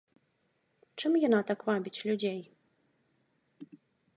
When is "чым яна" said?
0.99-1.39